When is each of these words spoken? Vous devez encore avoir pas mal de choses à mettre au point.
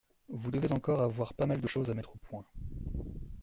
Vous 0.29 0.49
devez 0.49 0.71
encore 0.71 1.03
avoir 1.03 1.35
pas 1.35 1.45
mal 1.45 1.61
de 1.61 1.67
choses 1.67 1.91
à 1.91 1.93
mettre 1.93 2.15
au 2.15 2.17
point. 2.17 2.43